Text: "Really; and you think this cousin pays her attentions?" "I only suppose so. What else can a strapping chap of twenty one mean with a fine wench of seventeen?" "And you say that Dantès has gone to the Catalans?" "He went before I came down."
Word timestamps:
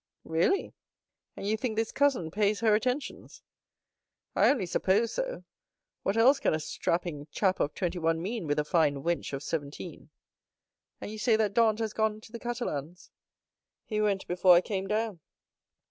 "Really; 0.23 0.73
and 1.37 1.45
you 1.45 1.55
think 1.55 1.75
this 1.75 1.91
cousin 1.91 2.31
pays 2.31 2.61
her 2.61 2.73
attentions?" 2.73 3.43
"I 4.35 4.49
only 4.49 4.65
suppose 4.65 5.11
so. 5.13 5.43
What 6.01 6.17
else 6.17 6.39
can 6.39 6.55
a 6.55 6.59
strapping 6.59 7.27
chap 7.29 7.59
of 7.59 7.75
twenty 7.75 7.99
one 7.99 8.19
mean 8.19 8.47
with 8.47 8.57
a 8.57 8.63
fine 8.65 9.03
wench 9.03 9.31
of 9.31 9.43
seventeen?" 9.43 10.09
"And 10.99 11.11
you 11.11 11.19
say 11.19 11.35
that 11.35 11.53
Dantès 11.53 11.77
has 11.81 11.93
gone 11.93 12.19
to 12.21 12.31
the 12.31 12.39
Catalans?" 12.39 13.11
"He 13.85 14.01
went 14.01 14.25
before 14.25 14.55
I 14.55 14.61
came 14.61 14.87
down." 14.87 15.19